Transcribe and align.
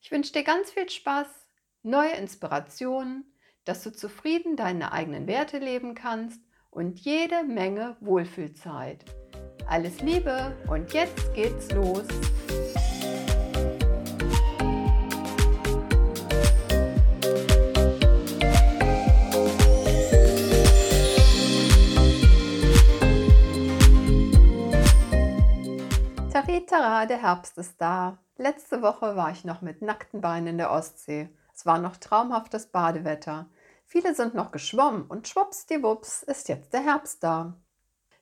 Ich 0.00 0.10
wünsche 0.10 0.32
dir 0.32 0.44
ganz 0.44 0.70
viel 0.70 0.88
Spaß, 0.88 1.26
neue 1.82 2.12
Inspirationen, 2.12 3.24
dass 3.64 3.82
du 3.82 3.92
zufrieden 3.92 4.56
deine 4.56 4.92
eigenen 4.92 5.26
Werte 5.26 5.58
leben 5.58 5.94
kannst 5.94 6.40
und 6.70 6.98
jede 7.00 7.44
Menge 7.44 7.96
Wohlfühlzeit. 8.00 9.04
Alles 9.68 10.00
Liebe 10.00 10.56
und 10.68 10.92
jetzt 10.92 11.34
geht's 11.34 11.70
los. 11.72 12.06
Tara, 26.70 27.04
der 27.04 27.20
Herbst 27.20 27.58
ist 27.58 27.80
da. 27.80 28.16
Letzte 28.40 28.80
Woche 28.80 29.16
war 29.16 29.30
ich 29.32 29.44
noch 29.44 29.60
mit 29.60 29.82
nackten 29.82 30.22
Beinen 30.22 30.46
in 30.46 30.56
der 30.56 30.70
Ostsee. 30.70 31.28
Es 31.54 31.66
war 31.66 31.76
noch 31.76 31.98
traumhaftes 31.98 32.68
Badewetter. 32.68 33.50
Viele 33.84 34.14
sind 34.14 34.34
noch 34.34 34.50
geschwommen 34.50 35.02
und 35.02 35.28
schwuppsdiwupps 35.28 36.22
ist 36.22 36.48
jetzt 36.48 36.72
der 36.72 36.80
Herbst 36.80 37.22
da. 37.22 37.52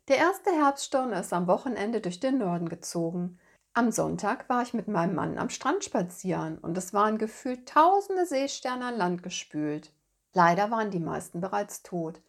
Der 0.09 0.17
erste 0.17 0.51
Herbststurm 0.51 1.12
ist 1.12 1.33
am 1.33 1.47
Wochenende 1.47 2.01
durch 2.01 2.19
den 2.19 2.39
Norden 2.39 2.69
gezogen. 2.69 3.39
Am 3.75 3.93
Sonntag 3.93 4.48
war 4.48 4.62
ich 4.62 4.75
mit 4.75 4.89
meinem 4.89 5.15
Mann 5.15 5.39
am 5.39 5.51
Strand 5.51 5.84
spazieren 5.84 6.59
und 6.59 6.77
es 6.77 6.93
waren 6.93 7.19
gefühlt 7.19 7.69
tausende 7.69 8.27
Seesterne 8.27 8.87
an 8.87 8.97
Land 8.97 9.23
gespült. 9.23 9.93
Leider 10.33 10.73
waren 10.73 10.91
die 10.91 10.98
meisten 10.98 11.41
bereits 11.41 11.84
tot. 11.84 12.21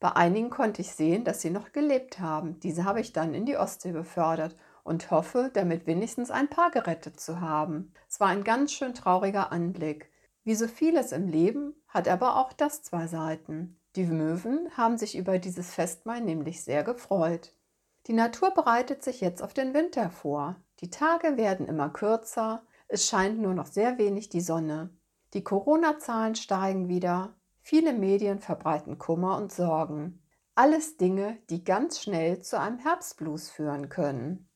Bei 0.00 0.12
einigen 0.12 0.50
konnte 0.50 0.82
ich 0.82 0.92
sehen, 0.92 1.24
dass 1.24 1.40
sie 1.40 1.48
noch 1.48 1.72
gelebt 1.72 2.20
haben. 2.20 2.60
Diese 2.60 2.84
habe 2.84 3.00
ich 3.00 3.14
dann 3.14 3.32
in 3.32 3.46
die 3.46 3.56
Ostsee 3.56 3.92
befördert 3.92 4.54
und 4.88 5.10
hoffe, 5.10 5.50
damit 5.52 5.86
wenigstens 5.86 6.30
ein 6.30 6.48
paar 6.48 6.70
gerettet 6.70 7.20
zu 7.20 7.40
haben. 7.40 7.92
Es 8.08 8.18
war 8.18 8.28
ein 8.28 8.42
ganz 8.42 8.72
schön 8.72 8.94
trauriger 8.94 9.52
Anblick. 9.52 10.10
Wie 10.42 10.54
so 10.54 10.66
vieles 10.66 11.12
im 11.12 11.28
Leben 11.28 11.74
hat 11.86 12.08
aber 12.08 12.36
auch 12.36 12.52
das 12.52 12.82
zwei 12.82 13.06
Seiten. 13.06 13.78
Die 13.96 14.06
Möwen 14.06 14.68
haben 14.76 14.96
sich 14.96 15.16
über 15.16 15.38
dieses 15.38 15.74
Festmahl 15.74 16.20
nämlich 16.20 16.64
sehr 16.64 16.84
gefreut. 16.84 17.54
Die 18.06 18.12
Natur 18.14 18.50
bereitet 18.52 19.02
sich 19.02 19.20
jetzt 19.20 19.42
auf 19.42 19.52
den 19.52 19.74
Winter 19.74 20.10
vor. 20.10 20.56
Die 20.80 20.90
Tage 20.90 21.36
werden 21.36 21.66
immer 21.66 21.90
kürzer, 21.90 22.62
es 22.88 23.06
scheint 23.06 23.38
nur 23.38 23.52
noch 23.52 23.66
sehr 23.66 23.98
wenig 23.98 24.30
die 24.30 24.40
Sonne. 24.40 24.90
Die 25.34 25.44
Corona-Zahlen 25.44 26.34
steigen 26.34 26.88
wieder, 26.88 27.34
viele 27.60 27.92
Medien 27.92 28.38
verbreiten 28.38 28.96
Kummer 28.96 29.36
und 29.36 29.52
Sorgen. 29.52 30.22
Alles 30.54 30.96
Dinge, 30.96 31.36
die 31.50 31.64
ganz 31.64 32.00
schnell 32.00 32.40
zu 32.40 32.58
einem 32.58 32.78
Herbstblues 32.78 33.50
führen 33.50 33.90
können. 33.90 34.47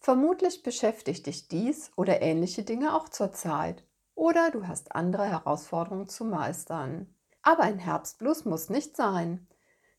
Vermutlich 0.00 0.62
beschäftigt 0.62 1.26
dich 1.26 1.48
dies 1.48 1.90
oder 1.96 2.22
ähnliche 2.22 2.62
Dinge 2.62 2.94
auch 2.94 3.08
zurzeit. 3.08 3.84
Oder 4.14 4.50
du 4.50 4.66
hast 4.66 4.94
andere 4.94 5.26
Herausforderungen 5.26 6.08
zu 6.08 6.24
meistern. 6.24 7.14
Aber 7.42 7.62
ein 7.62 7.78
Herbstblues 7.78 8.44
muss 8.44 8.68
nicht 8.68 8.96
sein. 8.96 9.46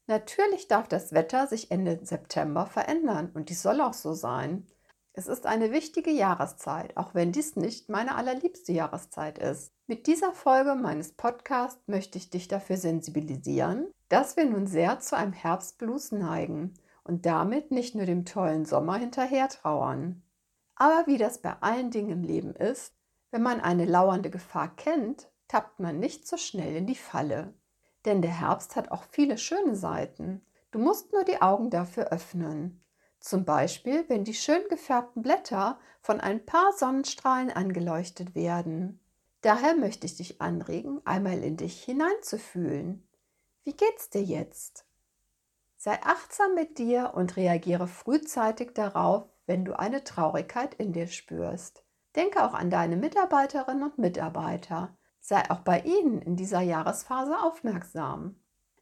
Natürlich 0.08 0.68
darf 0.68 0.88
das 0.88 1.14
Wetter 1.14 1.48
sich 1.48 1.72
Ende 1.72 2.00
September 2.04 2.66
verändern 2.66 3.32
und 3.34 3.50
dies 3.50 3.62
soll 3.62 3.80
auch 3.82 3.94
so 3.94 4.14
sein. 4.14 4.66
Es 5.14 5.28
ist 5.28 5.46
eine 5.46 5.72
wichtige 5.72 6.12
Jahreszeit, 6.12 6.96
auch 6.98 7.14
wenn 7.14 7.32
dies 7.32 7.56
nicht 7.56 7.90
meine 7.90 8.16
allerliebste 8.16 8.72
Jahreszeit 8.72 9.38
ist. 9.38 9.74
Mit 9.86 10.08
dieser 10.08 10.32
Folge 10.34 10.76
meines 10.76 11.14
Podcasts 11.14 11.82
möchte 11.88 12.18
ich 12.18 12.30
dich 12.30 12.48
dafür 12.48 12.78
sensibilisieren, 12.78 13.88
dass 14.08 14.38
wir 14.38 14.46
nun 14.46 14.66
sehr 14.66 15.00
zu 15.00 15.18
einem 15.18 15.34
Herbstblues 15.34 16.12
neigen 16.12 16.74
und 17.04 17.26
damit 17.26 17.72
nicht 17.72 17.96
nur 17.96 18.06
dem 18.06 18.26
tollen 18.26 18.66
Sommer 18.66 18.98
hinterher 18.98 19.50
trauern. 19.50 20.24
Aber 20.76 21.08
wie 21.08 21.18
das 21.18 21.42
bei 21.42 21.56
allen 21.62 21.92
Dingen 21.92 22.10
im 22.10 22.24
Leben 22.24 22.56
ist, 22.56 22.94
wenn 23.32 23.42
man 23.42 23.60
eine 23.62 23.86
lauernde 23.86 24.30
Gefahr 24.30 24.76
kennt, 24.76 25.30
tappt 25.48 25.80
man 25.80 26.00
nicht 26.00 26.28
so 26.28 26.38
schnell 26.38 26.76
in 26.76 26.88
die 26.88 26.96
Falle. 26.96 27.54
Denn 28.06 28.22
der 28.22 28.40
Herbst 28.40 28.76
hat 28.76 28.92
auch 28.92 29.04
viele 29.04 29.38
schöne 29.38 29.76
Seiten. 29.76 30.42
Du 30.72 30.80
musst 30.80 31.12
nur 31.12 31.24
die 31.24 31.42
Augen 31.42 31.70
dafür 31.70 32.12
öffnen. 32.12 32.82
Zum 33.20 33.44
Beispiel, 33.44 34.06
wenn 34.08 34.24
die 34.24 34.34
schön 34.34 34.62
gefärbten 34.70 35.22
Blätter 35.22 35.78
von 36.02 36.22
ein 36.22 36.46
paar 36.46 36.72
Sonnenstrahlen 36.74 37.52
angeleuchtet 37.52 38.34
werden. 38.34 39.00
Daher 39.42 39.76
möchte 39.76 40.06
ich 40.06 40.16
dich 40.16 40.42
anregen, 40.42 41.02
einmal 41.06 41.44
in 41.44 41.58
dich 41.58 41.84
hineinzufühlen. 41.84 43.08
Wie 43.64 43.74
geht's 43.74 44.10
dir 44.10 44.24
jetzt? 44.24 44.86
Sei 45.82 45.98
achtsam 46.04 46.56
mit 46.56 46.78
dir 46.78 47.14
und 47.16 47.38
reagiere 47.38 47.88
frühzeitig 47.88 48.74
darauf, 48.74 49.30
wenn 49.46 49.64
du 49.64 49.80
eine 49.80 50.04
Traurigkeit 50.04 50.74
in 50.74 50.92
dir 50.92 51.08
spürst. 51.08 51.86
Denke 52.18 52.44
auch 52.44 52.54
an 52.54 52.70
deine 52.70 52.98
Mitarbeiterinnen 52.98 53.84
und 53.84 53.98
Mitarbeiter. 53.98 54.98
Sei 55.22 55.50
auch 55.50 55.60
bei 55.60 55.80
ihnen 55.80 56.22
in 56.22 56.36
dieser 56.36 56.60
Jahresphase 56.60 57.42
aufmerksam. 57.42 58.36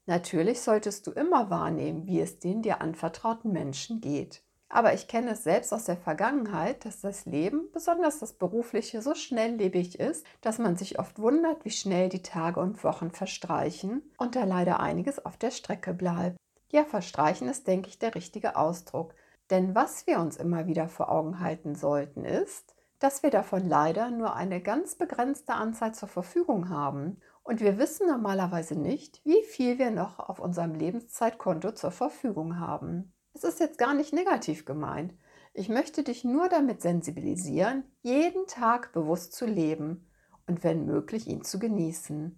Natürlich 0.08 0.62
solltest 0.62 1.06
du 1.06 1.12
immer 1.12 1.52
wahrnehmen, 1.52 2.08
wie 2.08 2.20
es 2.20 2.40
den 2.40 2.64
dir 2.64 2.82
anvertrauten 2.82 3.52
Menschen 3.52 4.02
geht. 4.02 4.42
Aber 4.68 4.96
ich 4.96 5.08
kenne 5.08 5.34
es 5.34 5.44
selbst 5.44 5.74
aus 5.74 5.86
der 5.86 5.98
Vergangenheit, 5.98 6.84
dass 6.84 7.02
das 7.02 7.28
Leben, 7.28 7.70
besonders 7.72 8.18
das 8.18 8.34
berufliche, 8.34 9.04
so 9.04 9.14
schnelllebig 9.14 10.00
ist, 10.00 10.26
dass 10.42 10.58
man 10.58 10.76
sich 10.76 10.98
oft 10.98 11.20
wundert, 11.20 11.64
wie 11.64 11.70
schnell 11.70 12.10
die 12.10 12.24
Tage 12.24 12.60
und 12.60 12.84
Wochen 12.84 13.12
verstreichen 13.12 14.02
und 14.18 14.36
da 14.36 14.46
leider 14.46 14.80
einiges 14.80 15.24
auf 15.24 15.38
der 15.38 15.52
Strecke 15.52 15.94
bleibt. 15.94 16.38
Ja, 16.70 16.84
verstreichen 16.84 17.48
ist, 17.48 17.68
denke 17.68 17.90
ich, 17.90 18.00
der 18.00 18.16
richtige 18.16 18.56
Ausdruck. 18.56 19.14
Denn 19.50 19.76
was 19.76 20.08
wir 20.08 20.20
uns 20.20 20.38
immer 20.38 20.68
wieder 20.68 20.90
vor 20.90 21.10
Augen 21.10 21.40
halten 21.40 21.76
sollten, 21.76 22.26
ist, 22.26 22.76
dass 23.00 23.24
wir 23.24 23.30
davon 23.30 23.68
leider 23.68 24.12
nur 24.12 24.36
eine 24.36 24.62
ganz 24.62 24.96
begrenzte 24.96 25.54
Anzahl 25.54 25.94
zur 25.94 26.10
Verfügung 26.10 26.70
haben. 26.70 27.22
Und 27.44 27.62
wir 27.62 27.78
wissen 27.78 28.08
normalerweise 28.08 28.76
nicht, 28.76 29.22
wie 29.24 29.44
viel 29.44 29.80
wir 29.80 29.92
noch 29.92 30.20
auf 30.20 30.40
unserem 30.40 30.74
Lebenszeitkonto 30.74 31.72
zur 31.72 31.92
Verfügung 31.92 32.60
haben. 32.60 33.14
Es 33.34 33.44
ist 33.44 33.60
jetzt 33.60 33.78
gar 33.78 33.94
nicht 33.94 34.14
negativ 34.14 34.66
gemeint. 34.66 35.14
Ich 35.54 35.70
möchte 35.70 36.04
dich 36.04 36.24
nur 36.24 36.50
damit 36.50 36.82
sensibilisieren, 36.82 37.84
jeden 38.02 38.48
Tag 38.48 38.92
bewusst 38.92 39.34
zu 39.34 39.46
leben 39.46 40.10
und 40.46 40.64
wenn 40.64 40.86
möglich 40.86 41.28
ihn 41.28 41.44
zu 41.44 41.60
genießen. 41.60 42.38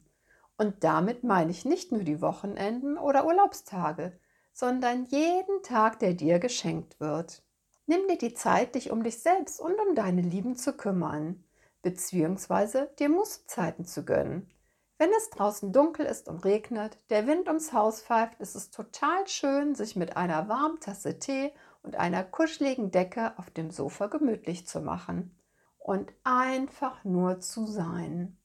Und 0.59 0.84
damit 0.84 1.24
meine 1.24 1.52
ich 1.52 1.64
nicht 1.64 1.94
nur 1.94 2.03
die 2.03 2.20
Wochenenden 2.20 2.97
oder 2.97 3.25
Urlaubstage, 3.25 4.20
sondern 4.52 5.06
jeden 5.06 5.64
Tag, 5.64 6.00
der 6.00 6.14
dir 6.14 6.38
geschenkt 6.40 7.00
wird. 7.00 7.44
Nimm 7.86 8.09
dir 8.09 8.18
die 8.18 8.34
Zeit, 8.34 8.75
dich 8.75 8.92
um 8.92 9.02
dich 9.02 9.20
selbst 9.20 9.62
und 9.62 9.80
um 9.80 9.96
deine 9.96 10.22
Lieben 10.22 10.58
zu 10.58 10.74
kümmern, 10.74 11.46
beziehungsweise 11.81 12.92
dir 13.00 13.08
Mußzeiten 13.08 13.86
zu 13.86 14.03
gönnen. 14.03 14.52
Wenn 14.97 15.12
es 15.12 15.30
draußen 15.30 15.72
dunkel 15.72 16.06
ist 16.06 16.28
und 16.28 16.44
regnet, 16.44 17.00
der 17.09 17.26
Wind 17.26 17.47
ums 17.47 17.72
Haus 17.72 18.02
pfeift, 18.02 18.41
ist 18.41 18.56
es 18.56 18.70
total 18.70 19.26
schön, 19.30 19.76
sich 19.76 19.96
mit 19.96 20.18
einer 20.18 20.50
warmen 20.50 20.81
Tasse 20.81 21.20
Tee 21.20 21.53
und 21.84 21.96
einer 21.96 22.26
kuscheligen 22.26 22.91
Decke 22.91 23.31
auf 23.38 23.50
dem 23.50 23.72
Sofa 23.72 24.08
gemütlich 24.08 24.68
zu 24.68 24.81
machen 24.81 25.40
und 25.78 26.12
einfach 26.26 27.06
nur 27.06 27.40
zu 27.40 27.66
sein 27.66 28.39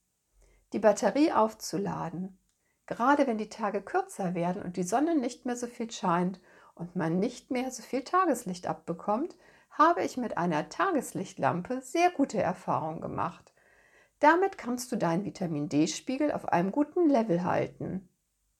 die 0.75 0.79
Batterie 0.79 1.31
aufzuladen. 1.31 2.37
Gerade 2.85 3.27
wenn 3.27 3.37
die 3.37 3.47
Tage 3.47 3.81
kürzer 3.81 4.35
werden 4.35 4.61
und 4.61 4.75
die 4.75 4.83
Sonne 4.83 5.15
nicht 5.15 5.45
mehr 5.45 5.55
so 5.55 5.67
viel 5.67 5.89
scheint 5.89 6.41
und 6.75 6.97
man 6.97 7.17
nicht 7.17 7.49
mehr 7.49 7.71
so 7.71 7.81
viel 7.81 8.03
Tageslicht 8.03 8.67
abbekommt, 8.67 9.37
habe 9.71 10.03
ich 10.03 10.17
mit 10.17 10.37
einer 10.37 10.67
Tageslichtlampe 10.67 11.79
sehr 11.81 12.11
gute 12.11 12.41
Erfahrungen 12.41 12.99
gemacht. 12.99 13.53
Damit 14.19 14.57
kannst 14.57 14.91
du 14.91 14.97
deinen 14.97 15.23
Vitamin 15.23 15.69
D-Spiegel 15.69 16.33
auf 16.33 16.49
einem 16.49 16.73
guten 16.73 17.09
Level 17.09 17.45
halten. 17.45 18.09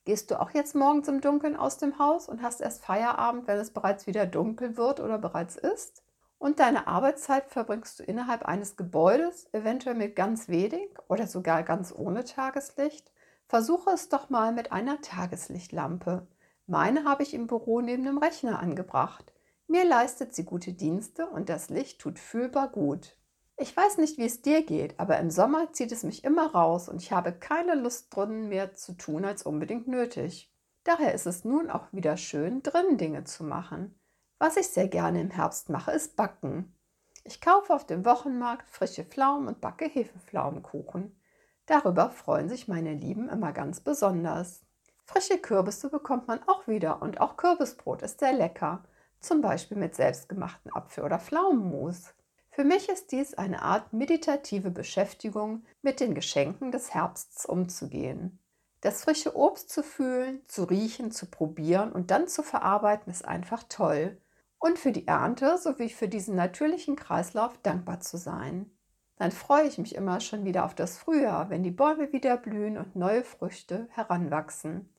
Gehst 0.06 0.32
du 0.32 0.40
auch 0.40 0.52
jetzt 0.52 0.74
morgens 0.74 1.10
im 1.10 1.20
Dunkeln 1.20 1.58
aus 1.58 1.80
dem 1.80 2.00
Haus 2.00 2.30
und 2.30 2.42
hast 2.42 2.62
erst 2.62 2.86
Feierabend, 2.86 3.46
wenn 3.46 3.58
es 3.58 3.74
bereits 3.74 4.08
wieder 4.08 4.26
dunkel 4.26 4.78
wird 4.78 5.02
oder 5.02 5.18
bereits 5.18 5.58
ist? 5.58 6.05
Und 6.38 6.60
deine 6.60 6.88
Arbeitszeit 6.88 7.50
verbringst 7.50 8.00
du 8.00 8.04
innerhalb 8.04 8.44
eines 8.44 8.76
Gebäudes, 8.76 9.48
eventuell 9.54 9.96
mit 9.96 10.16
ganz 10.16 10.48
wenig 10.50 10.90
oder 11.08 11.28
sogar 11.28 11.64
ganz 11.64 11.94
ohne 11.96 12.24
Tageslicht. 12.24 13.12
Versuche 13.48 13.92
es 13.92 14.10
doch 14.10 14.30
mal 14.30 14.52
mit 14.52 14.72
einer 14.72 15.02
Tageslichtlampe. 15.02 16.28
Meine 16.68 17.06
habe 17.06 17.24
ich 17.24 17.34
im 17.34 17.48
Büro 17.48 17.82
neben 17.82 18.04
dem 18.04 18.18
Rechner 18.18 18.60
angebracht. 18.60 19.34
Mir 19.68 19.86
leistet 19.86 20.36
sie 20.36 20.46
gute 20.46 20.74
Dienste 20.74 21.28
und 21.28 21.50
das 21.50 21.70
Licht 21.70 22.00
tut 22.00 22.20
fühlbar 22.20 22.70
gut. 22.70 23.18
Ich 23.58 23.76
weiß 23.76 23.98
nicht, 24.00 24.18
wie 24.18 24.26
es 24.26 24.42
dir 24.42 24.64
geht, 24.64 25.00
aber 25.00 25.18
im 25.20 25.32
Sommer 25.32 25.72
zieht 25.72 25.92
es 25.92 26.04
mich 26.04 26.24
immer 26.24 26.52
raus 26.52 26.90
und 26.90 27.02
ich 27.02 27.12
habe 27.12 27.32
keine 27.32 27.76
Lust 27.76 28.14
drinnen 28.14 28.50
mehr 28.50 28.74
zu 28.74 28.94
tun 28.94 29.24
als 29.24 29.44
unbedingt 29.44 29.88
nötig. 29.88 30.52
Daher 30.84 31.14
ist 31.14 31.26
es 31.26 31.46
nun 31.46 31.70
auch 31.70 31.92
wieder 31.94 32.18
schön, 32.18 32.62
drinnen 32.62 32.98
Dinge 32.98 33.24
zu 33.24 33.44
machen. 33.44 33.98
Was 34.38 34.58
ich 34.58 34.68
sehr 34.68 34.90
gerne 34.90 35.22
im 35.22 35.32
Herbst 35.32 35.70
mache, 35.70 35.92
ist 35.92 36.18
Backen. 36.18 36.76
Ich 37.24 37.40
kaufe 37.40 37.74
auf 37.74 37.86
dem 37.86 38.06
Wochenmarkt 38.06 38.70
frische 38.70 39.06
Pflaumen 39.06 39.48
und 39.48 39.62
backe 39.62 39.86
Hefepflaumenkuchen. 39.86 41.18
Darüber 41.66 42.10
freuen 42.10 42.50
sich 42.50 42.68
meine 42.68 42.94
Lieben 42.94 43.30
immer 43.30 43.54
ganz 43.54 43.80
besonders. 43.80 44.62
Frische 45.06 45.38
Kürbisse 45.38 45.90
bekommt 45.90 46.28
man 46.28 46.42
auch 46.48 46.68
wieder 46.68 47.02
und 47.02 47.22
auch 47.22 47.38
Kürbisbrot 47.38 48.02
ist 48.02 48.20
sehr 48.20 48.34
lecker, 48.34 48.84
zum 49.22 49.42
Beispiel 49.42 49.78
mit 49.78 49.96
selbstgemachten 49.96 50.72
Apfel- 50.74 51.06
oder 51.06 51.20
Pflaumenmus. 51.20 52.14
Für 52.52 52.64
mich 52.64 52.90
ist 52.90 53.12
dies 53.12 53.34
eine 53.36 53.62
Art 53.62 53.94
meditative 53.94 54.70
Beschäftigung, 54.70 55.66
mit 55.82 56.00
den 56.00 56.14
Geschenken 56.14 56.72
des 56.72 56.94
Herbsts 56.94 57.46
umzugehen. 57.46 58.40
Das 58.82 59.04
frische 59.04 59.36
Obst 59.36 59.70
zu 59.70 59.82
fühlen, 59.82 60.42
zu 60.48 60.64
riechen, 60.64 61.12
zu 61.12 61.26
probieren 61.26 61.92
und 61.92 62.12
dann 62.12 62.28
zu 62.28 62.44
verarbeiten 62.44 63.12
ist 63.12 63.26
einfach 63.26 63.64
toll. 63.68 64.18
Und 64.66 64.80
für 64.80 64.92
die 64.92 65.08
Ernte 65.08 65.60
sowie 65.60 65.90
für 65.90 66.08
diesen 66.08 66.36
natürlichen 66.36 66.96
Kreislauf 66.96 67.56
dankbar 67.62 68.00
zu 68.00 68.18
sein. 68.18 68.72
Dann 69.16 69.32
freue 69.32 69.68
ich 69.68 69.78
mich 69.78 69.94
immer 69.94 70.20
schon 70.22 70.44
wieder 70.44 70.66
auf 70.66 70.74
das 70.74 70.98
Frühjahr, 70.98 71.52
wenn 71.52 71.62
die 71.62 71.70
Bäume 71.70 72.12
wieder 72.12 72.36
blühen 72.36 72.80
und 72.80 72.96
neue 72.96 73.24
Früchte 73.24 73.88
heranwachsen. 73.92 74.92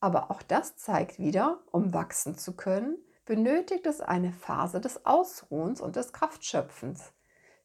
Aber 0.00 0.30
auch 0.30 0.40
das 0.40 0.78
zeigt 0.78 1.18
wieder, 1.18 1.58
um 1.70 1.92
wachsen 1.92 2.38
zu 2.38 2.56
können, 2.56 2.96
benötigt 3.26 3.84
es 3.84 4.00
eine 4.00 4.32
Phase 4.32 4.80
des 4.80 5.04
Ausruhens 5.04 5.82
und 5.82 5.96
des 5.96 6.14
Kraftschöpfens. 6.14 7.12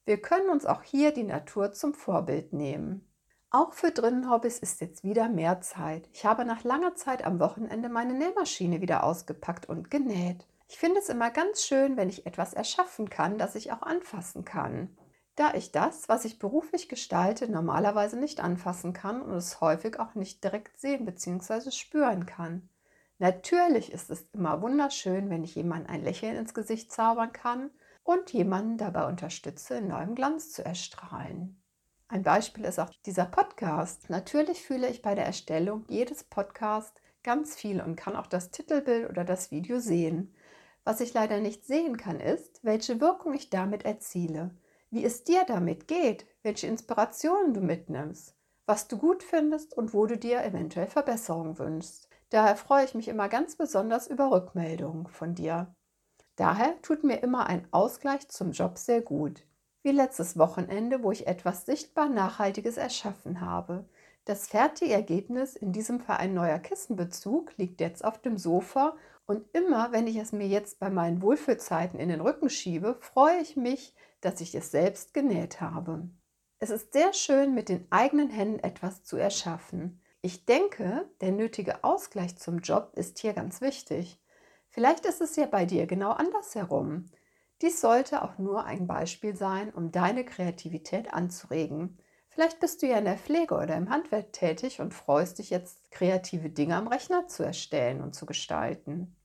Wir 0.04 0.22
können 0.22 0.50
uns 0.50 0.66
auch 0.66 0.84
hier 0.84 1.14
die 1.14 1.24
Natur 1.24 1.72
zum 1.72 1.94
Vorbild 1.94 2.52
nehmen. 2.52 3.10
Auch 3.50 3.72
für 3.72 3.92
Drinnenhobbys 3.92 4.60
ist 4.60 4.82
jetzt 4.82 5.06
wieder 5.06 5.30
mehr 5.30 5.62
Zeit. 5.62 6.10
Ich 6.12 6.26
habe 6.26 6.44
nach 6.44 6.66
langer 6.66 6.96
Zeit 6.96 7.24
am 7.24 7.40
Wochenende 7.40 7.88
meine 7.88 8.14
Nähmaschine 8.14 8.82
wieder 8.82 9.06
ausgepackt 9.06 9.70
und 9.70 9.90
genäht. 9.90 10.46
Ich 10.72 10.78
finde 10.78 11.00
es 11.00 11.10
immer 11.10 11.32
ganz 11.32 11.64
schön, 11.64 11.98
wenn 11.98 12.10
ich 12.10 12.28
etwas 12.28 12.54
erschaffen 12.54 13.10
kann, 13.10 13.40
das 13.40 13.56
ich 13.56 13.72
auch 13.72 13.82
anfassen 13.82 14.46
kann. 14.46 14.96
Da 15.36 15.56
ich 15.56 15.72
das, 15.72 16.08
was 16.10 16.26
ich 16.26 16.38
beruflich 16.38 16.88
gestalte, 16.88 17.50
normalerweise 17.50 18.20
nicht 18.20 18.40
anfassen 18.40 18.94
kann 18.94 19.24
und 19.24 19.34
es 19.34 19.62
häufig 19.62 20.00
auch 20.00 20.14
nicht 20.14 20.44
direkt 20.44 20.80
sehen 20.80 21.06
bzw. 21.06 21.72
spüren 21.72 22.28
kann. 22.28 22.70
Natürlich 23.18 23.92
ist 23.92 24.12
es 24.12 24.28
immer 24.32 24.62
wunderschön, 24.62 25.32
wenn 25.32 25.44
ich 25.44 25.56
jemandem 25.56 25.92
ein 25.92 26.04
Lächeln 26.04 26.36
ins 26.36 26.54
Gesicht 26.54 26.92
zaubern 26.92 27.34
kann 27.34 27.72
und 28.04 28.32
jemanden 28.32 28.78
dabei 28.78 29.08
unterstütze, 29.08 29.78
in 29.78 29.88
neuem 29.88 30.14
Glanz 30.14 30.52
zu 30.52 30.64
erstrahlen. 30.64 31.60
Ein 32.10 32.22
Beispiel 32.22 32.66
ist 32.66 32.80
auch 32.80 32.92
dieser 33.08 33.26
Podcast. 33.26 34.12
Natürlich 34.12 34.62
fühle 34.62 34.88
ich 34.88 35.02
bei 35.02 35.16
der 35.16 35.26
Erstellung 35.26 35.84
jedes 35.88 36.24
Podcast 36.24 37.02
ganz 37.24 37.56
viel 37.56 37.82
und 37.82 37.96
kann 37.96 38.16
auch 38.16 38.28
das 38.28 38.52
Titelbild 38.52 39.10
oder 39.10 39.24
das 39.24 39.50
Video 39.50 39.80
sehen. 39.80 40.36
Was 40.84 41.02
ich 41.02 41.14
leider 41.14 41.40
nicht 41.40 41.66
sehen 41.66 41.98
kann, 41.98 42.20
ist, 42.20 42.64
welche 42.64 43.00
Wirkung 43.02 43.34
ich 43.34 43.50
damit 43.50 43.86
erziele, 43.86 44.52
wie 44.90 45.04
es 45.04 45.24
dir 45.24 45.44
damit 45.48 45.88
geht, 45.88 46.26
welche 46.42 46.68
Inspirationen 46.68 47.54
du 47.54 47.62
mitnimmst, 47.62 48.36
was 48.66 48.88
du 48.88 48.98
gut 48.98 49.24
findest 49.24 49.76
und 49.76 49.94
wo 49.94 50.06
du 50.06 50.18
dir 50.18 50.44
eventuell 50.44 50.88
Verbesserungen 50.88 51.60
wünschst. 51.60 52.08
Daher 52.30 52.56
freue 52.56 52.86
ich 52.86 52.96
mich 52.96 53.08
immer 53.08 53.28
ganz 53.28 53.56
besonders 53.56 54.08
über 54.08 54.32
Rückmeldungen 54.32 55.08
von 55.08 55.36
dir. 55.36 55.74
Daher 56.36 56.82
tut 56.82 57.04
mir 57.04 57.22
immer 57.22 57.48
ein 57.48 57.68
Ausgleich 57.72 58.30
zum 58.30 58.52
Job 58.52 58.78
sehr 58.78 59.02
gut. 59.02 59.46
Wie 59.82 59.92
letztes 59.92 60.38
Wochenende, 60.38 61.04
wo 61.04 61.12
ich 61.12 61.28
etwas 61.28 61.66
sichtbar 61.66 62.10
Nachhaltiges 62.10 62.78
erschaffen 62.78 63.42
habe. 63.42 63.90
Das 64.26 64.48
fertige 64.48 64.94
Ergebnis, 64.94 65.56
in 65.56 65.72
diesem 65.72 66.00
Fall 66.00 66.18
ein 66.18 66.34
neuer 66.34 66.60
Kissenbezug, 66.60 67.58
liegt 67.58 67.82
jetzt 67.82 68.06
auf 68.06 68.22
dem 68.22 68.38
Sofa 68.38 68.96
und 69.30 69.46
immer, 69.54 69.92
wenn 69.92 70.08
ich 70.08 70.16
es 70.16 70.32
mir 70.32 70.48
jetzt 70.48 70.80
bei 70.80 70.90
meinen 70.90 71.22
Wohlfühlzeiten 71.22 72.00
in 72.00 72.10
den 72.10 72.20
Rücken 72.20 72.50
schiebe, 72.50 72.98
freue 73.00 73.40
ich 73.40 73.56
mich, 73.56 73.94
dass 74.22 74.42
ich 74.42 74.56
es 74.56 74.72
selbst 74.72 75.14
genäht 75.14 75.62
habe. 75.62 76.10
Es 76.58 76.72
ist 76.72 76.94
sehr 76.94 77.14
schön, 77.14 77.54
mit 77.54 77.70
den 77.70 77.86
eigenen 77.92 78.32
Händen 78.32 78.58
etwas 78.58 79.04
zu 79.04 79.18
erschaffen. 79.18 80.02
Ich 80.24 80.48
denke, 80.48 81.08
der 81.22 81.32
nötige 81.32 81.84
Ausgleich 81.84 82.38
zum 82.38 82.58
Job 82.62 82.94
ist 82.96 83.20
hier 83.20 83.34
ganz 83.34 83.62
wichtig. 83.62 84.20
Vielleicht 84.68 85.06
ist 85.06 85.22
es 85.22 85.36
ja 85.36 85.46
bei 85.46 85.64
dir 85.64 85.86
genau 85.86 86.10
andersherum. 86.10 87.06
Dies 87.62 87.82
sollte 87.82 88.24
auch 88.24 88.40
nur 88.40 88.66
ein 88.66 88.88
Beispiel 88.88 89.36
sein, 89.36 89.72
um 89.72 89.92
deine 89.92 90.26
Kreativität 90.26 91.14
anzuregen. 91.14 92.00
Vielleicht 92.30 92.60
bist 92.60 92.82
du 92.82 92.88
ja 92.88 92.98
in 92.98 93.06
der 93.06 93.18
Pflege 93.18 93.54
oder 93.54 93.76
im 93.76 93.92
Handwerk 93.92 94.34
tätig 94.34 94.82
und 94.82 94.96
freust 94.96 95.38
dich 95.38 95.52
jetzt, 95.52 95.92
kreative 95.92 96.50
Dinge 96.50 96.76
am 96.76 96.88
Rechner 96.88 97.28
zu 97.28 97.44
erstellen 97.44 98.02
und 98.02 98.16
zu 98.16 98.26
gestalten. 98.26 99.16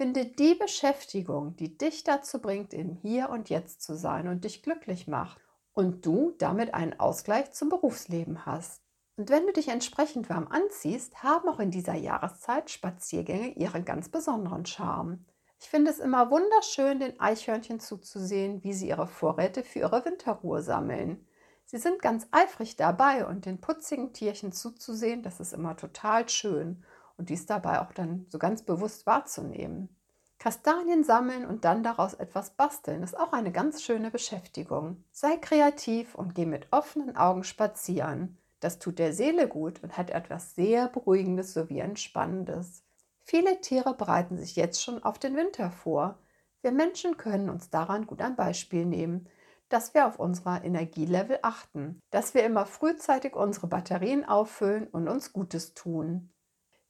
Finde 0.00 0.24
die 0.24 0.54
Beschäftigung, 0.54 1.56
die 1.56 1.76
dich 1.76 2.04
dazu 2.04 2.40
bringt, 2.40 2.72
im 2.72 2.88
Hier 2.88 3.28
und 3.28 3.50
Jetzt 3.50 3.82
zu 3.82 3.94
sein 3.94 4.28
und 4.28 4.44
dich 4.44 4.62
glücklich 4.62 5.06
macht 5.08 5.38
und 5.74 6.06
du 6.06 6.32
damit 6.38 6.72
einen 6.72 6.98
Ausgleich 6.98 7.52
zum 7.52 7.68
Berufsleben 7.68 8.46
hast. 8.46 8.80
Und 9.18 9.28
wenn 9.28 9.46
du 9.46 9.52
dich 9.52 9.68
entsprechend 9.68 10.30
warm 10.30 10.48
anziehst, 10.48 11.22
haben 11.22 11.50
auch 11.50 11.60
in 11.60 11.70
dieser 11.70 11.96
Jahreszeit 11.96 12.70
Spaziergänge 12.70 13.48
ihren 13.58 13.84
ganz 13.84 14.08
besonderen 14.08 14.64
Charme. 14.64 15.26
Ich 15.60 15.68
finde 15.68 15.90
es 15.90 15.98
immer 15.98 16.30
wunderschön, 16.30 16.98
den 16.98 17.20
Eichhörnchen 17.20 17.78
zuzusehen, 17.78 18.64
wie 18.64 18.72
sie 18.72 18.88
ihre 18.88 19.06
Vorräte 19.06 19.62
für 19.62 19.80
ihre 19.80 20.02
Winterruhe 20.06 20.62
sammeln. 20.62 21.26
Sie 21.66 21.76
sind 21.76 22.00
ganz 22.00 22.26
eifrig 22.30 22.76
dabei 22.76 23.26
und 23.26 23.44
den 23.44 23.60
putzigen 23.60 24.14
Tierchen 24.14 24.52
zuzusehen, 24.52 25.22
das 25.22 25.40
ist 25.40 25.52
immer 25.52 25.76
total 25.76 26.26
schön 26.30 26.86
und 27.20 27.28
dies 27.28 27.44
dabei 27.44 27.82
auch 27.82 27.92
dann 27.92 28.24
so 28.30 28.38
ganz 28.38 28.62
bewusst 28.62 29.06
wahrzunehmen. 29.06 29.94
Kastanien 30.38 31.04
sammeln 31.04 31.44
und 31.44 31.66
dann 31.66 31.82
daraus 31.82 32.14
etwas 32.14 32.48
basteln 32.48 33.02
ist 33.02 33.16
auch 33.16 33.34
eine 33.34 33.52
ganz 33.52 33.82
schöne 33.82 34.10
Beschäftigung. 34.10 35.04
Sei 35.12 35.36
kreativ 35.36 36.14
und 36.14 36.34
geh 36.34 36.46
mit 36.46 36.68
offenen 36.70 37.14
Augen 37.14 37.44
spazieren. 37.44 38.38
Das 38.58 38.78
tut 38.78 38.98
der 38.98 39.12
Seele 39.12 39.48
gut 39.48 39.82
und 39.82 39.98
hat 39.98 40.08
etwas 40.08 40.54
sehr 40.54 40.88
Beruhigendes 40.88 41.52
sowie 41.52 41.80
Entspannendes. 41.80 42.84
Viele 43.22 43.60
Tiere 43.60 43.92
bereiten 43.92 44.38
sich 44.38 44.56
jetzt 44.56 44.82
schon 44.82 45.02
auf 45.02 45.18
den 45.18 45.36
Winter 45.36 45.70
vor. 45.70 46.18
Wir 46.62 46.72
Menschen 46.72 47.18
können 47.18 47.50
uns 47.50 47.68
daran 47.68 48.06
gut 48.06 48.22
ein 48.22 48.34
Beispiel 48.34 48.86
nehmen, 48.86 49.28
dass 49.68 49.92
wir 49.92 50.06
auf 50.06 50.18
unser 50.18 50.64
Energielevel 50.64 51.38
achten, 51.42 52.00
dass 52.08 52.32
wir 52.32 52.44
immer 52.44 52.64
frühzeitig 52.64 53.36
unsere 53.36 53.66
Batterien 53.66 54.24
auffüllen 54.24 54.86
und 54.86 55.06
uns 55.06 55.34
Gutes 55.34 55.74
tun. 55.74 56.30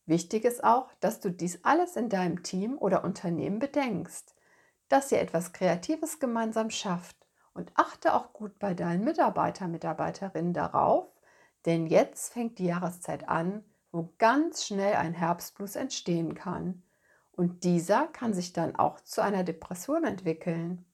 Wichtig 0.07 0.45
ist 0.45 0.64
auch, 0.64 0.92
dass 1.00 1.21
du 1.21 1.30
dies 1.30 1.64
alles 1.64 1.97
in 1.97 2.09
deinem 2.09 2.42
Team 2.42 2.78
oder 2.78 3.04
Unternehmen 3.04 3.59
bedenkst, 3.59 4.35
dass 4.88 5.12
ihr 5.12 5.21
etwas 5.21 5.52
Kreatives 5.52 6.19
gemeinsam 6.19 6.71
schafft 6.71 7.16
und 7.54 7.73
achte 7.75 8.14
auch 8.14 8.33
gut 8.33 8.59
bei 8.59 8.75
deinen 8.75 9.04
Mitarbeiter, 9.04 9.69
Mitarbeiterinnen 9.69 10.52
darauf, 10.52 11.07
denn 11.66 11.87
jetzt 11.87 12.33
fängt 12.33 12.59
die 12.59 12.66
Jahreszeit 12.66 13.28
an, 13.28 13.64
wo 13.92 14.12
ganz 14.19 14.64
schnell 14.64 14.95
ein 14.95 15.14
Herbstblues 15.14 15.76
entstehen 15.76 16.35
kann. 16.35 16.83
Und 17.33 17.64
dieser 17.64 18.07
kann 18.09 18.35
sich 18.35 18.52
dann 18.52 18.76
auch 18.76 19.00
zu 19.00 19.23
einer 19.23 19.45
Depression 19.45 20.04
entwickeln. 20.04 20.85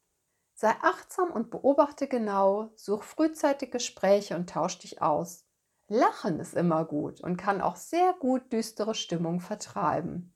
Sei 0.55 0.71
achtsam 0.83 1.31
und 1.31 1.51
beobachte 1.51 2.09
genau, 2.09 2.71
such 2.77 3.03
frühzeitig 3.03 3.71
Gespräche 3.71 4.37
und 4.37 4.49
tausch 4.49 4.79
dich 4.79 5.03
aus. 5.03 5.46
Lachen 5.89 6.41
ist 6.41 6.55
immer 6.55 6.85
gut 6.85 7.21
und 7.21 7.37
kann 7.37 7.61
auch 7.61 7.77
sehr 7.77 8.13
gut 8.19 8.53
düstere 8.53 8.95
Stimmung 8.95 9.41
vertreiben. 9.41 10.35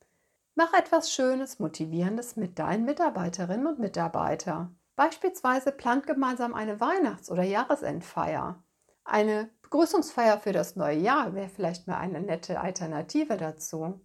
Mach 0.55 0.73
etwas 0.75 1.13
Schönes, 1.13 1.59
Motivierendes 1.59 2.37
mit 2.37 2.59
deinen 2.59 2.85
Mitarbeiterinnen 2.85 3.67
und 3.67 3.79
Mitarbeitern. 3.79 4.79
Beispielsweise 4.95 5.73
plant 5.73 6.07
gemeinsam 6.07 6.55
eine 6.55 6.81
Weihnachts- 6.81 7.31
oder 7.31 7.43
Jahresendfeier. 7.43 8.63
Eine 9.03 9.51
Begrüßungsfeier 9.63 10.39
für 10.39 10.53
das 10.53 10.77
neue 10.77 10.99
Jahr 10.99 11.35
wäre 11.35 11.49
vielleicht 11.49 11.89
mal 11.89 11.97
eine 11.97 12.21
nette 12.21 12.61
Alternative 12.61 13.37
dazu. 13.37 14.01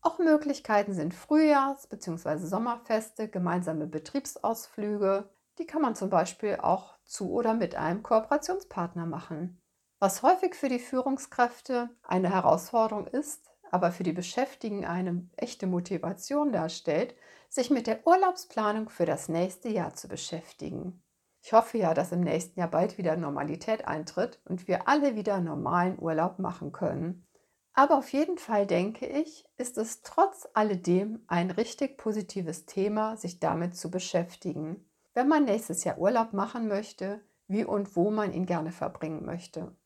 Auch 0.00 0.18
Möglichkeiten 0.18 0.94
sind 0.94 1.14
Frühjahrs- 1.14 1.88
bzw. 1.88 2.38
Sommerfeste, 2.38 3.28
gemeinsame 3.28 3.86
Betriebsausflüge. 3.86 5.28
Die 5.58 5.66
kann 5.66 5.82
man 5.82 5.94
zum 5.94 6.10
Beispiel 6.10 6.56
auch 6.56 6.98
zu 7.04 7.30
oder 7.32 7.54
mit 7.54 7.74
einem 7.74 8.02
Kooperationspartner 8.02 9.04
machen. 9.04 9.59
Was 10.02 10.22
häufig 10.22 10.54
für 10.54 10.70
die 10.70 10.78
Führungskräfte 10.78 11.90
eine 12.02 12.32
Herausforderung 12.32 13.06
ist, 13.06 13.50
aber 13.70 13.92
für 13.92 14.02
die 14.02 14.14
Beschäftigten 14.14 14.86
eine 14.86 15.28
echte 15.36 15.66
Motivation 15.66 16.52
darstellt, 16.52 17.14
sich 17.50 17.68
mit 17.68 17.86
der 17.86 18.06
Urlaubsplanung 18.06 18.88
für 18.88 19.04
das 19.04 19.28
nächste 19.28 19.68
Jahr 19.68 19.92
zu 19.92 20.08
beschäftigen. 20.08 21.02
Ich 21.42 21.52
hoffe 21.52 21.76
ja, 21.76 21.92
dass 21.92 22.12
im 22.12 22.22
nächsten 22.22 22.58
Jahr 22.60 22.70
bald 22.70 22.96
wieder 22.96 23.14
Normalität 23.14 23.86
eintritt 23.86 24.40
und 24.46 24.68
wir 24.68 24.88
alle 24.88 25.16
wieder 25.16 25.38
normalen 25.38 25.98
Urlaub 25.98 26.38
machen 26.38 26.72
können. 26.72 27.26
Aber 27.74 27.98
auf 27.98 28.10
jeden 28.10 28.38
Fall 28.38 28.66
denke 28.66 29.04
ich, 29.04 29.44
ist 29.58 29.76
es 29.76 30.00
trotz 30.00 30.48
alledem 30.54 31.24
ein 31.26 31.50
richtig 31.50 31.98
positives 31.98 32.64
Thema, 32.64 33.18
sich 33.18 33.38
damit 33.38 33.76
zu 33.76 33.90
beschäftigen. 33.90 34.88
Wenn 35.12 35.28
man 35.28 35.44
nächstes 35.44 35.84
Jahr 35.84 35.98
Urlaub 35.98 36.32
machen 36.32 36.68
möchte, 36.68 37.20
wie 37.48 37.66
und 37.66 37.96
wo 37.96 38.10
man 38.10 38.32
ihn 38.32 38.46
gerne 38.46 38.72
verbringen 38.72 39.26
möchte. 39.26 39.76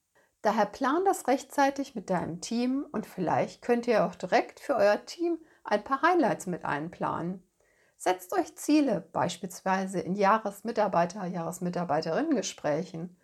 Daher 0.45 0.67
plan 0.67 1.07
das 1.07 1.27
rechtzeitig 1.27 1.95
mit 1.95 2.11
deinem 2.11 2.43
Team 2.43 2.87
und 2.93 3.07
vielleicht 3.07 3.63
könnt 3.63 3.87
ihr 3.87 4.05
auch 4.05 4.15
direkt 4.15 4.61
für 4.61 4.77
euer 4.77 5.03
Team 5.07 5.39
ein 5.65 5.83
paar 5.83 6.03
Highlights 6.03 6.47
mit 6.47 6.67
einplanen. 6.67 7.43
Setzt 7.97 8.35
euch 8.35 8.55
Ziele, 8.55 9.01
beispielsweise 9.01 10.01
in 10.01 10.15
Jahresmitarbeiter-, 10.15 11.25
Jahresmitarbeiterinnen-Gesprächen 11.25 13.17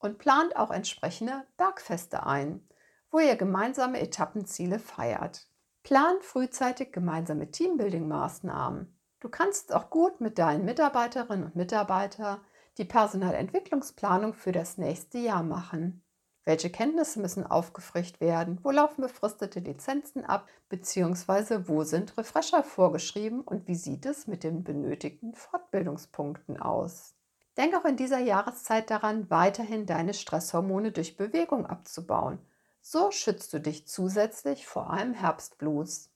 und 0.00 0.18
plant 0.18 0.56
auch 0.56 0.72
entsprechende 0.72 1.44
Bergfeste 1.56 2.26
ein, 2.26 2.68
wo 3.12 3.20
ihr 3.20 3.36
gemeinsame 3.36 4.00
Etappenziele 4.00 4.80
feiert. 4.80 5.46
Plant 5.84 6.24
frühzeitig 6.24 6.90
gemeinsame 6.90 7.52
Teambuilding-Maßnahmen. 7.52 8.98
Du 9.20 9.28
kannst 9.28 9.72
auch 9.72 9.90
gut 9.90 10.20
mit 10.20 10.40
deinen 10.40 10.64
Mitarbeiterinnen 10.64 11.44
und 11.44 11.54
Mitarbeitern 11.54 12.40
die 12.78 12.84
Personalentwicklungsplanung 12.84 14.34
für 14.34 14.50
das 14.50 14.76
nächste 14.76 15.18
Jahr 15.18 15.44
machen. 15.44 16.03
Welche 16.46 16.68
Kenntnisse 16.68 17.20
müssen 17.20 17.46
aufgefrischt 17.46 18.20
werden? 18.20 18.58
Wo 18.62 18.70
laufen 18.70 19.00
befristete 19.00 19.60
Lizenzen 19.60 20.26
ab? 20.26 20.46
Beziehungsweise 20.68 21.68
wo 21.68 21.84
sind 21.84 22.18
Refresher 22.18 22.62
vorgeschrieben 22.62 23.40
und 23.40 23.66
wie 23.66 23.74
sieht 23.74 24.04
es 24.04 24.26
mit 24.26 24.44
den 24.44 24.62
benötigten 24.62 25.34
Fortbildungspunkten 25.34 26.60
aus? 26.60 27.14
Denk 27.56 27.74
auch 27.74 27.86
in 27.86 27.96
dieser 27.96 28.18
Jahreszeit 28.18 28.90
daran, 28.90 29.30
weiterhin 29.30 29.86
deine 29.86 30.12
Stresshormone 30.12 30.92
durch 30.92 31.16
Bewegung 31.16 31.64
abzubauen. 31.64 32.38
So 32.82 33.10
schützt 33.10 33.54
du 33.54 33.60
dich 33.60 33.86
zusätzlich 33.86 34.66
vor 34.66 34.90
einem 34.90 35.14
Herbstblues. 35.14 36.10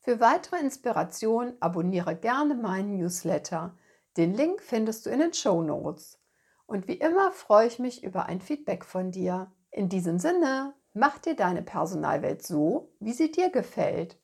Für 0.00 0.20
weitere 0.20 0.60
Inspiration 0.60 1.52
abonniere 1.60 2.16
gerne 2.16 2.54
meinen 2.54 2.96
Newsletter. 2.96 3.76
Den 4.16 4.32
Link 4.32 4.62
findest 4.62 5.04
du 5.04 5.10
in 5.10 5.18
den 5.18 5.34
Show 5.34 5.60
Notes. 5.60 6.18
Und 6.64 6.88
wie 6.88 6.94
immer 6.94 7.32
freue 7.32 7.66
ich 7.66 7.78
mich 7.78 8.02
über 8.02 8.24
ein 8.24 8.40
Feedback 8.40 8.86
von 8.86 9.10
dir. 9.10 9.52
In 9.70 9.88
diesem 9.88 10.18
Sinne, 10.18 10.74
mach 10.94 11.18
dir 11.18 11.36
deine 11.36 11.62
Personalwelt 11.62 12.44
so, 12.46 12.90
wie 13.00 13.12
sie 13.12 13.30
dir 13.30 13.50
gefällt. 13.50 14.16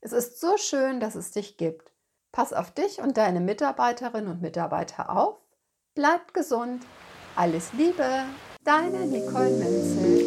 Es 0.00 0.12
ist 0.12 0.40
so 0.40 0.56
schön, 0.56 1.00
dass 1.00 1.14
es 1.14 1.30
dich 1.30 1.56
gibt. 1.56 1.90
Pass 2.32 2.52
auf 2.52 2.70
dich 2.70 3.00
und 3.00 3.16
deine 3.16 3.40
Mitarbeiterinnen 3.40 4.30
und 4.30 4.42
Mitarbeiter 4.42 5.10
auf. 5.16 5.36
Bleib 5.94 6.34
gesund. 6.34 6.84
Alles 7.36 7.72
Liebe, 7.72 8.24
deine 8.64 9.06
Nicole 9.06 9.50
Menzel. 9.50 10.24